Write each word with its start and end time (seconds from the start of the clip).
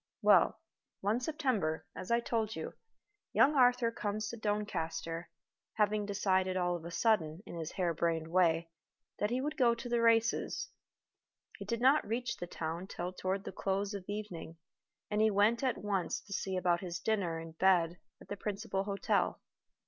Well, 0.23 0.59
one 1.01 1.19
September, 1.19 1.85
as 1.95 2.09
I 2.09 2.21
told 2.21 2.55
you, 2.55 2.73
young 3.33 3.53
Arthur 3.53 3.91
comes 3.91 4.29
to 4.29 4.35
Doncaster, 4.37 5.29
having 5.73 6.07
decided 6.07 6.57
all 6.57 6.75
of 6.75 6.83
a 6.85 6.89
sudden, 6.89 7.43
in 7.45 7.55
his 7.55 7.73
hare 7.73 7.93
brained 7.93 8.27
way, 8.29 8.71
that 9.19 9.29
he 9.29 9.41
would 9.41 9.55
go 9.57 9.75
to 9.75 9.87
the 9.87 10.01
races. 10.01 10.69
He 11.59 11.65
did 11.65 11.81
not 11.81 12.03
reach 12.07 12.37
the 12.37 12.47
town 12.47 12.87
till 12.87 13.13
toward 13.13 13.43
the 13.43 13.51
close 13.51 13.93
of 13.93 14.05
evening, 14.09 14.57
and 15.11 15.21
he 15.21 15.29
went 15.29 15.61
at 15.63 15.77
once 15.77 16.19
to 16.21 16.33
see 16.33 16.57
about 16.57 16.79
his 16.81 16.97
dinner 16.97 17.37
and 17.37 17.55
bed 17.59 17.99
at 18.19 18.27
the 18.27 18.37
principal 18.37 18.85
hotel. 18.85 19.39